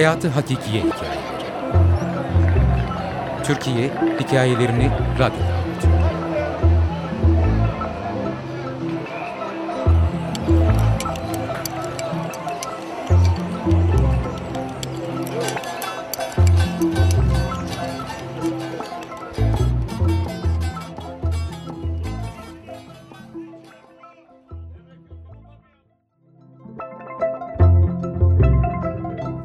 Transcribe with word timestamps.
Hayatı 0.00 0.28
Hakikiye 0.28 0.82
Hikayeleri 0.82 1.44
Türkiye 3.44 3.90
hikayelerini 4.20 4.90
radyoda 5.18 5.54
anlatıyor. 5.54 6.09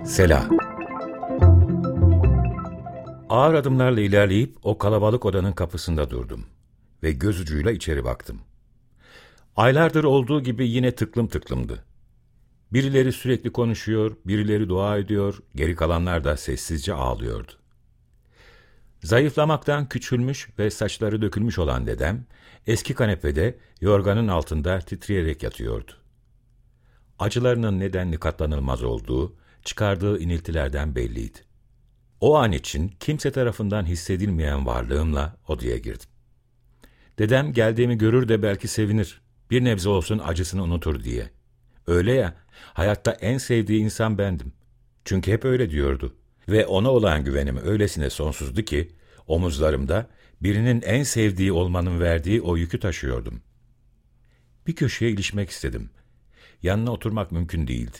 Sela 0.05 0.50
Ağır 3.30 3.54
adımlarla 3.54 4.02
ilerleyip 4.02 4.55
o 4.64 4.78
kalabalık 4.78 5.26
odanın 5.26 5.52
kapısında 5.52 6.09
durdum 6.09 6.45
ve 7.04 7.12
göz 7.12 7.40
ucuyla 7.40 7.72
içeri 7.72 8.04
baktım. 8.04 8.41
Aylardır 9.55 10.04
olduğu 10.04 10.44
gibi 10.44 10.68
yine 10.68 10.91
tıklım 10.91 11.28
tıklımdı. 11.28 11.84
Birileri 12.73 13.12
sürekli 13.12 13.52
konuşuyor, 13.52 14.16
birileri 14.26 14.70
dua 14.70 14.98
ediyor, 14.98 15.40
geri 15.55 15.76
kalanlar 15.76 16.23
da 16.23 16.38
sessizce 16.38 16.94
ağlıyordu. 16.94 17.52
Zayıflamaktan 19.03 19.90
küçülmüş 19.90 20.50
ve 20.59 20.70
saçları 20.70 21.22
dökülmüş 21.22 21.59
olan 21.59 21.88
dedem, 21.88 22.25
eski 22.67 22.94
kanepede 22.94 23.58
yorganın 23.81 24.28
altında 24.28 24.80
titreyerek 24.80 25.44
yatıyordu. 25.44 25.92
Acılarının 27.19 27.80
nedenli 27.80 28.17
katlanılmaz 28.17 28.84
olduğu, 28.84 29.36
çıkardığı 29.66 30.19
iniltilerden 30.19 30.95
belliydi. 30.95 31.39
O 32.21 32.35
an 32.35 32.52
için 32.52 32.94
kimse 32.99 33.31
tarafından 33.31 33.85
hissedilmeyen 33.85 34.66
varlığımla 34.66 35.38
odaya 35.47 35.77
girdim. 35.77 36.09
Dedem 37.19 37.53
geldiğimi 37.53 37.97
görür 37.97 38.27
de 38.27 38.44
belki 38.44 38.67
sevinir, 38.67 39.22
bir 39.52 39.63
nebze 39.63 39.89
olsun 39.89 40.22
acısını 40.25 40.63
unutur 40.63 41.03
diye. 41.03 41.30
Öyle 41.88 42.13
ya, 42.13 42.33
hayatta 42.73 43.11
en 43.11 43.38
sevdiği 43.38 43.83
insan 43.83 44.17
bendim. 44.17 44.53
Çünkü 45.05 45.31
hep 45.31 45.45
öyle 45.45 45.69
diyordu. 45.69 46.16
Ve 46.50 46.66
ona 46.66 46.91
olan 46.91 47.23
güvenim 47.23 47.57
öylesine 47.57 48.09
sonsuzdu 48.09 48.61
ki, 48.61 48.91
omuzlarımda 49.27 50.07
birinin 50.41 50.81
en 50.81 51.03
sevdiği 51.03 51.52
olmanın 51.52 52.00
verdiği 52.00 52.41
o 52.41 52.57
yükü 52.57 52.79
taşıyordum. 52.79 53.41
Bir 54.67 54.75
köşeye 54.75 55.11
ilişmek 55.11 55.50
istedim. 55.50 55.89
Yanına 56.63 56.91
oturmak 56.91 57.31
mümkün 57.31 57.67
değildi. 57.67 57.97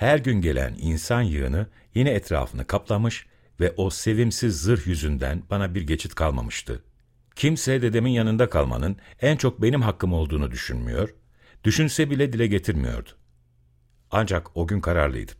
Her 0.00 0.18
gün 0.18 0.40
gelen 0.40 0.76
insan 0.80 1.22
yığını 1.22 1.66
yine 1.94 2.10
etrafını 2.10 2.66
kaplamış 2.66 3.26
ve 3.60 3.74
o 3.76 3.90
sevimsiz 3.90 4.62
zırh 4.62 4.86
yüzünden 4.86 5.42
bana 5.50 5.74
bir 5.74 5.82
geçit 5.82 6.14
kalmamıştı. 6.14 6.82
Kimse 7.36 7.82
dedemin 7.82 8.10
yanında 8.10 8.48
kalmanın 8.50 8.96
en 9.20 9.36
çok 9.36 9.62
benim 9.62 9.82
hakkım 9.82 10.12
olduğunu 10.12 10.50
düşünmüyor, 10.50 11.14
düşünse 11.64 12.10
bile 12.10 12.32
dile 12.32 12.46
getirmiyordu. 12.46 13.08
Ancak 14.10 14.56
o 14.56 14.66
gün 14.66 14.80
kararlıydım. 14.80 15.36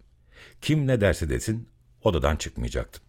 Kim 0.60 0.86
ne 0.86 1.00
derse 1.00 1.28
desin 1.28 1.68
odadan 2.04 2.36
çıkmayacaktım. 2.36 3.04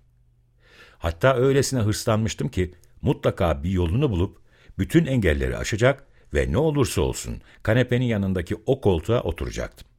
Hatta 0.97 1.36
öylesine 1.36 1.80
hırslanmıştım 1.80 2.49
ki 2.49 2.73
mutlaka 3.02 3.63
bir 3.63 3.69
yolunu 3.69 4.09
bulup 4.09 4.38
bütün 4.80 5.05
engelleri 5.05 5.58
aşacak 5.58 6.08
ve 6.33 6.52
ne 6.52 6.58
olursa 6.58 7.02
olsun 7.02 7.41
kanepenin 7.63 8.05
yanındaki 8.05 8.55
o 8.65 8.81
koltuğa 8.81 9.21
oturacaktım. 9.21 9.90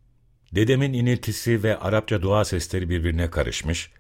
Dedemin 0.53 0.93
iniltisi 0.93 1.63
ve 1.63 1.79
Arapça 1.79 2.23
dua 2.23 2.45
sesleri 2.45 2.91
birbirine 2.91 3.31
karışmış, 3.31 3.91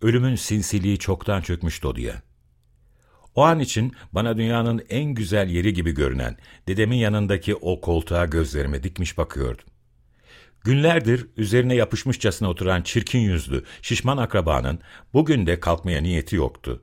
ölümün 0.00 0.34
sinsiliği 0.34 0.98
çoktan 0.98 1.40
çökmüştü 1.40 1.86
odaya. 1.86 2.22
O 3.34 3.42
an 3.42 3.60
için 3.60 3.92
bana 4.12 4.36
dünyanın 4.36 4.84
en 4.88 5.04
güzel 5.04 5.48
yeri 5.48 5.72
gibi 5.72 5.92
görünen 5.92 6.36
dedemin 6.68 6.96
yanındaki 6.96 7.54
o 7.54 7.80
koltuğa 7.80 8.26
gözlerime 8.26 8.82
dikmiş 8.82 9.18
bakıyordum. 9.18 9.64
Günlerdir 10.64 11.26
üzerine 11.36 11.74
yapışmışçasına 11.74 12.48
oturan 12.48 12.82
çirkin 12.82 13.18
yüzlü, 13.18 13.64
şişman 13.82 14.16
akrabanın 14.16 14.78
bugün 15.12 15.46
de 15.46 15.60
kalkmaya 15.60 16.00
niyeti 16.02 16.36
yoktu. 16.36 16.82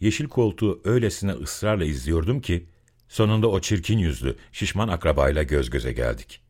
Yeşil 0.00 0.28
koltuğu 0.28 0.80
öylesine 0.84 1.32
ısrarla 1.32 1.84
izliyordum 1.84 2.40
ki, 2.40 2.66
sonunda 3.08 3.48
o 3.48 3.60
çirkin 3.60 3.98
yüzlü, 3.98 4.36
şişman 4.52 4.88
akrabayla 4.88 5.42
göz 5.42 5.70
göze 5.70 5.92
geldik. 5.92 6.40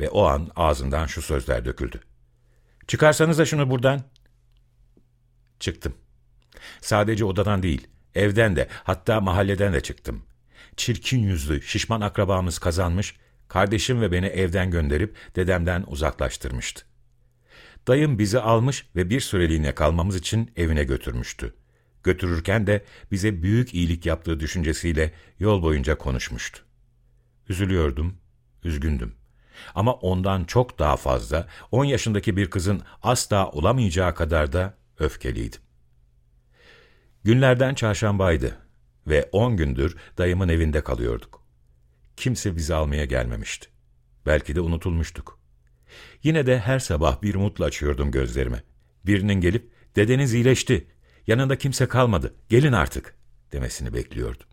Ve 0.00 0.08
o 0.08 0.24
an 0.24 0.50
ağzından 0.56 1.06
şu 1.06 1.22
sözler 1.22 1.64
döküldü. 1.64 2.00
Çıkarsanız 2.86 3.38
da 3.38 3.44
şunu 3.44 3.70
buradan. 3.70 4.02
Çıktım. 5.60 5.94
Sadece 6.80 7.24
odadan 7.24 7.62
değil, 7.62 7.86
evden 8.14 8.56
de, 8.56 8.68
hatta 8.84 9.20
mahalleden 9.20 9.72
de 9.72 9.80
çıktım. 9.80 10.22
Çirkin 10.76 11.18
yüzlü, 11.18 11.62
şişman 11.62 12.00
akrabamız 12.00 12.58
kazanmış, 12.58 13.16
kardeşim 13.48 14.00
ve 14.00 14.12
beni 14.12 14.26
evden 14.26 14.70
gönderip 14.70 15.16
dedemden 15.36 15.84
uzaklaştırmıştı. 15.86 16.84
Dayım 17.88 18.18
bizi 18.18 18.40
almış 18.40 18.86
ve 18.96 19.10
bir 19.10 19.20
süreliğine 19.20 19.74
kalmamız 19.74 20.16
için 20.16 20.50
evine 20.56 20.84
götürmüştü. 20.84 21.54
Götürürken 22.02 22.66
de 22.66 22.84
bize 23.12 23.42
büyük 23.42 23.74
iyilik 23.74 24.06
yaptığı 24.06 24.40
düşüncesiyle 24.40 25.12
yol 25.38 25.62
boyunca 25.62 25.98
konuşmuştu. 25.98 26.62
Üzülüyordum, 27.48 28.16
üzgündüm. 28.64 29.19
Ama 29.74 29.92
ondan 29.92 30.44
çok 30.44 30.78
daha 30.78 30.96
fazla, 30.96 31.48
on 31.70 31.84
yaşındaki 31.84 32.36
bir 32.36 32.50
kızın 32.50 32.82
asla 33.02 33.50
olamayacağı 33.50 34.14
kadar 34.14 34.52
da 34.52 34.74
öfkeliydim. 34.98 35.60
Günlerden 37.24 37.74
çarşambaydı 37.74 38.58
ve 39.06 39.28
on 39.32 39.56
gündür 39.56 39.96
dayımın 40.18 40.48
evinde 40.48 40.84
kalıyorduk. 40.84 41.42
Kimse 42.16 42.56
bizi 42.56 42.74
almaya 42.74 43.04
gelmemişti. 43.04 43.68
Belki 44.26 44.56
de 44.56 44.60
unutulmuştuk. 44.60 45.40
Yine 46.22 46.46
de 46.46 46.58
her 46.58 46.78
sabah 46.78 47.22
bir 47.22 47.34
umutla 47.34 47.64
açıyordum 47.64 48.10
gözlerimi. 48.10 48.62
Birinin 49.06 49.40
gelip, 49.40 49.72
dedeniz 49.96 50.34
iyileşti, 50.34 50.86
yanında 51.26 51.58
kimse 51.58 51.88
kalmadı, 51.88 52.34
gelin 52.48 52.72
artık 52.72 53.14
demesini 53.52 53.94
bekliyordum. 53.94 54.46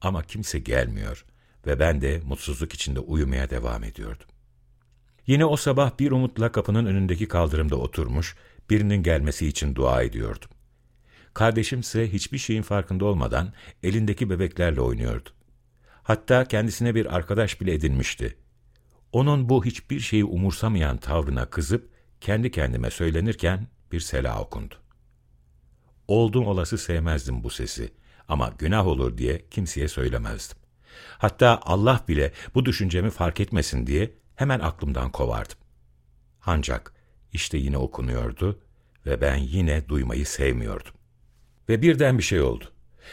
Ama 0.00 0.22
kimse 0.22 0.58
gelmiyor 0.58 1.24
ve 1.68 1.80
ben 1.80 2.00
de 2.00 2.20
mutsuzluk 2.26 2.72
içinde 2.72 3.00
uyumaya 3.00 3.50
devam 3.50 3.84
ediyordum. 3.84 4.26
Yine 5.26 5.44
o 5.44 5.56
sabah 5.56 5.98
bir 5.98 6.10
umutla 6.10 6.52
kapının 6.52 6.86
önündeki 6.86 7.28
kaldırımda 7.28 7.76
oturmuş, 7.76 8.36
birinin 8.70 9.02
gelmesi 9.02 9.46
için 9.46 9.74
dua 9.74 10.02
ediyordum. 10.02 10.48
Kardeşimse 11.34 12.12
hiçbir 12.12 12.38
şeyin 12.38 12.62
farkında 12.62 13.04
olmadan 13.04 13.52
elindeki 13.82 14.30
bebeklerle 14.30 14.80
oynuyordu. 14.80 15.30
Hatta 16.02 16.44
kendisine 16.44 16.94
bir 16.94 17.16
arkadaş 17.16 17.60
bile 17.60 17.74
edinmişti. 17.74 18.36
Onun 19.12 19.48
bu 19.48 19.64
hiçbir 19.64 20.00
şeyi 20.00 20.24
umursamayan 20.24 20.96
tavrına 20.96 21.46
kızıp 21.46 21.90
kendi 22.20 22.50
kendime 22.50 22.90
söylenirken 22.90 23.66
bir 23.92 24.00
sela 24.00 24.40
okundu. 24.40 24.74
Oldum 26.08 26.46
olası 26.46 26.78
sevmezdim 26.78 27.44
bu 27.44 27.50
sesi 27.50 27.92
ama 28.28 28.54
günah 28.58 28.86
olur 28.86 29.18
diye 29.18 29.44
kimseye 29.50 29.88
söylemezdim. 29.88 30.57
Hatta 31.18 31.60
Allah 31.62 32.04
bile 32.08 32.32
bu 32.54 32.64
düşüncemi 32.64 33.10
fark 33.10 33.40
etmesin 33.40 33.86
diye 33.86 34.14
hemen 34.36 34.60
aklımdan 34.60 35.10
kovardım. 35.10 35.58
Ancak 36.46 36.92
işte 37.32 37.58
yine 37.58 37.78
okunuyordu 37.78 38.60
ve 39.06 39.20
ben 39.20 39.36
yine 39.36 39.88
duymayı 39.88 40.26
sevmiyordum. 40.26 40.92
Ve 41.68 41.82
birden 41.82 42.18
bir 42.18 42.22
şey 42.22 42.40
oldu. 42.40 42.64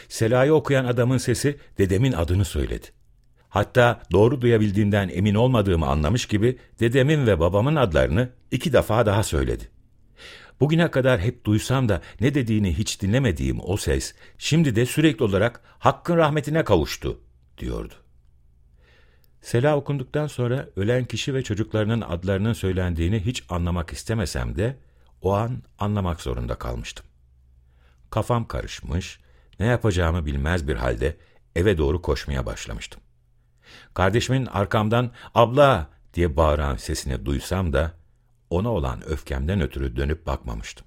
Sela'yı 0.08 0.54
okuyan 0.54 0.84
adamın 0.84 1.18
sesi 1.18 1.58
dedemin 1.78 2.12
adını 2.12 2.44
söyledi. 2.44 2.86
Hatta 3.48 4.02
doğru 4.12 4.40
duyabildiğimden 4.40 5.08
emin 5.08 5.34
olmadığımı 5.34 5.86
anlamış 5.86 6.26
gibi 6.26 6.58
dedemin 6.80 7.26
ve 7.26 7.40
babamın 7.40 7.76
adlarını 7.76 8.30
iki 8.50 8.72
defa 8.72 9.06
daha 9.06 9.22
söyledi. 9.22 9.68
Bugüne 10.60 10.90
kadar 10.90 11.20
hep 11.20 11.44
duysam 11.44 11.88
da 11.88 12.02
ne 12.20 12.34
dediğini 12.34 12.78
hiç 12.78 13.02
dinlemediğim 13.02 13.58
o 13.62 13.76
ses, 13.76 14.14
şimdi 14.38 14.76
de 14.76 14.86
sürekli 14.86 15.24
olarak 15.24 15.60
Hakk'ın 15.78 16.16
rahmetine 16.16 16.64
kavuştu, 16.64 17.20
diyordu. 17.58 17.94
Sela 19.40 19.76
okunduktan 19.76 20.26
sonra 20.26 20.68
ölen 20.76 21.04
kişi 21.04 21.34
ve 21.34 21.42
çocuklarının 21.42 22.00
adlarının 22.00 22.52
söylendiğini 22.52 23.20
hiç 23.20 23.44
anlamak 23.48 23.92
istemesem 23.92 24.56
de, 24.56 24.76
o 25.22 25.34
an 25.34 25.62
anlamak 25.78 26.20
zorunda 26.20 26.54
kalmıştım. 26.54 27.06
Kafam 28.10 28.48
karışmış, 28.48 29.20
ne 29.60 29.66
yapacağımı 29.66 30.26
bilmez 30.26 30.68
bir 30.68 30.76
halde 30.76 31.16
eve 31.56 31.78
doğru 31.78 32.02
koşmaya 32.02 32.46
başlamıştım. 32.46 33.00
Kardeşimin 33.94 34.46
arkamdan 34.46 35.10
abla 35.34 35.90
diye 36.14 36.36
bağıran 36.36 36.76
sesini 36.76 37.26
duysam 37.26 37.72
da 37.72 37.92
ona 38.50 38.72
olan 38.72 39.08
öfkemden 39.08 39.60
ötürü 39.60 39.96
dönüp 39.96 40.26
bakmamıştım. 40.26 40.86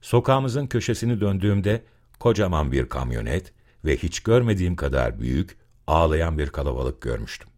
Sokağımızın 0.00 0.66
köşesini 0.66 1.20
döndüğümde 1.20 1.84
kocaman 2.18 2.72
bir 2.72 2.88
kamyonet 2.88 3.52
ve 3.84 3.96
hiç 3.96 4.20
görmediğim 4.20 4.76
kadar 4.76 5.20
büyük, 5.20 5.56
ağlayan 5.86 6.38
bir 6.38 6.46
kalabalık 6.46 7.00
görmüştüm. 7.00 7.48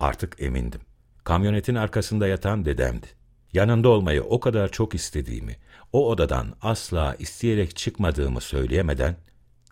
Artık 0.00 0.42
emindim. 0.42 0.80
Kamyonetin 1.24 1.74
arkasında 1.74 2.26
yatan 2.26 2.64
dedemdi. 2.64 3.06
Yanında 3.52 3.88
olmayı 3.88 4.22
o 4.22 4.40
kadar 4.40 4.68
çok 4.68 4.94
istediğimi, 4.94 5.56
o 5.92 6.08
odadan 6.08 6.54
asla 6.62 7.16
isteyerek 7.18 7.76
çıkmadığımı 7.76 8.40
söyleyemeden 8.40 9.16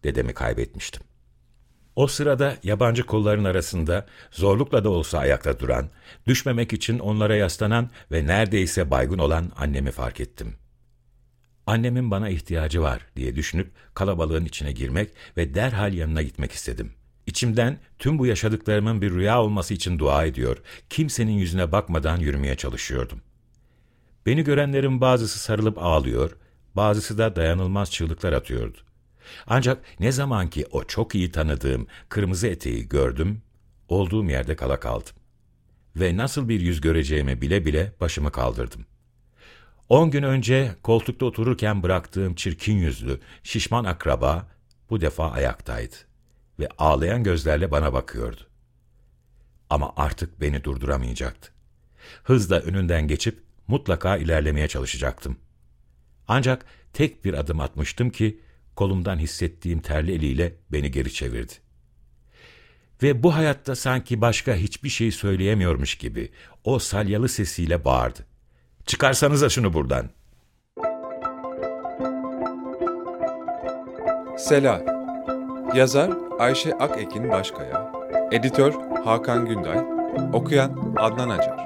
dedemi 0.05 0.35
kaybetmiştim. 0.35 1.03
O 1.97 2.07
sırada 2.07 2.57
yabancı 2.62 3.07
kolların 3.07 3.45
arasında 3.45 4.07
zorlukla 4.31 4.85
da 4.85 4.91
olsa 4.91 5.19
ayakta 5.19 5.61
duran, 5.61 5.91
düşmemek 6.27 6.73
için 6.73 6.99
onlara 6.99 7.37
yaslanan 7.37 7.91
ve 8.12 8.27
neredeyse 8.27 8.91
baygın 8.91 9.19
olan 9.19 9.53
annemi 9.57 9.91
fark 9.91 10.21
ettim. 10.21 10.55
Annemin 11.67 12.11
bana 12.11 12.29
ihtiyacı 12.29 12.83
var 12.83 13.07
diye 13.17 13.37
düşünüp 13.37 13.71
kalabalığın 13.95 14.45
içine 14.45 14.73
girmek 14.73 15.11
ve 15.37 15.55
derhal 15.55 15.95
yanına 15.95 16.23
gitmek 16.23 16.53
istedim. 16.53 16.93
İçimden 17.27 17.79
tüm 17.99 18.19
bu 18.19 18.27
yaşadıklarımın 18.27 19.03
bir 19.03 19.11
rüya 19.11 19.43
olması 19.43 19.75
için 19.75 19.99
dua 19.99 20.25
ediyor, 20.25 20.63
kimsenin 20.91 21.33
yüzüne 21.33 21.73
bakmadan 21.73 22.17
yürümeye 22.17 22.55
çalışıyordum. 22.57 23.23
Beni 24.27 24.45
görenlerin 24.45 25.01
bazısı 25.01 25.39
sarılıp 25.39 25.79
ağlıyor, 25.79 26.37
bazısı 26.75 27.19
da 27.19 27.37
dayanılmaz 27.37 27.91
çığlıklar 27.91 28.33
atıyordu. 28.33 28.79
Ancak 29.47 30.01
ne 30.01 30.12
zaman 30.12 30.51
ki 30.51 30.67
o 30.71 30.85
çok 30.85 31.15
iyi 31.15 31.31
tanıdığım 31.31 31.87
kırmızı 32.09 32.47
eteği 32.47 32.89
gördüm, 32.89 33.43
olduğum 33.89 34.25
yerde 34.25 34.57
kala 34.57 34.81
kaldım. 34.81 35.15
Ve 35.97 36.17
nasıl 36.17 36.49
bir 36.49 36.61
yüz 36.61 36.81
göreceğimi 36.81 37.41
bile 37.41 37.67
bile 37.67 37.93
başımı 38.01 38.33
kaldırdım. 38.33 38.87
On 39.88 40.11
gün 40.11 40.23
önce 40.23 40.75
koltukta 40.83 41.27
otururken 41.27 41.83
bıraktığım 41.83 42.35
çirkin 42.35 42.77
yüzlü, 42.77 43.21
şişman 43.43 43.85
akraba 43.85 44.49
bu 44.91 45.00
defa 45.00 45.31
ayaktaydı 45.31 45.97
ve 46.59 46.69
ağlayan 46.79 47.23
gözlerle 47.23 47.71
bana 47.71 47.93
bakıyordu. 47.93 48.41
Ama 49.71 49.93
artık 49.97 50.41
beni 50.41 50.65
durduramayacaktı. 50.65 51.53
Hızla 52.25 52.61
önünden 52.61 53.09
geçip 53.09 53.43
mutlaka 53.69 54.17
ilerlemeye 54.17 54.69
çalışacaktım. 54.69 55.38
Ancak 56.29 56.65
tek 56.93 57.25
bir 57.25 57.35
adım 57.35 57.61
atmıştım 57.61 58.11
ki 58.11 58.41
kolumdan 58.77 59.19
hissettiğim 59.19 59.81
terli 59.81 60.12
eliyle 60.12 60.55
beni 60.73 60.91
geri 60.91 61.12
çevirdi. 61.12 61.53
Ve 63.03 63.23
bu 63.23 63.35
hayatta 63.35 63.77
sanki 63.77 64.21
başka 64.21 64.55
hiçbir 64.55 64.88
şey 64.88 65.12
söyleyemiyormuş 65.12 65.94
gibi 65.94 66.31
o 66.65 66.79
salyalı 66.79 67.29
sesiyle 67.29 67.85
bağırdı. 67.85 68.27
Çıkarsanıza 68.87 69.49
şunu 69.49 69.73
buradan. 69.73 70.06
Sela. 74.38 74.83
Yazar 75.75 76.11
Ayşe 76.38 76.73
Akekin 76.75 77.31
Başkaya. 77.31 77.93
Editör 78.33 78.75
Hakan 79.05 79.47
Günday. 79.47 79.79
Okuyan 80.33 80.94
Adnan 80.97 81.29
Acar 81.29 81.66